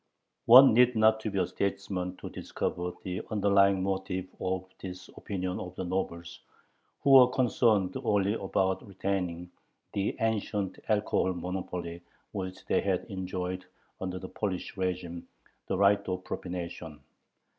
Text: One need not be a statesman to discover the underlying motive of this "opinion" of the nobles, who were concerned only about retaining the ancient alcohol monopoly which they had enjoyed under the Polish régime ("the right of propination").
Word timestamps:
One 0.47 0.73
need 0.73 0.95
not 0.95 1.23
be 1.31 1.37
a 1.37 1.45
statesman 1.45 2.17
to 2.17 2.29
discover 2.31 2.91
the 3.03 3.21
underlying 3.29 3.83
motive 3.83 4.25
of 4.39 4.65
this 4.79 5.09
"opinion" 5.15 5.59
of 5.59 5.75
the 5.75 5.83
nobles, 5.83 6.39
who 7.03 7.11
were 7.11 7.27
concerned 7.29 7.95
only 8.03 8.33
about 8.33 8.81
retaining 8.87 9.51
the 9.93 10.17
ancient 10.19 10.79
alcohol 10.89 11.33
monopoly 11.33 12.01
which 12.31 12.65
they 12.65 12.81
had 12.81 13.05
enjoyed 13.09 13.63
under 13.99 14.17
the 14.17 14.27
Polish 14.29 14.73
régime 14.73 15.21
("the 15.67 15.77
right 15.77 16.01
of 16.09 16.23
propination"). 16.23 17.01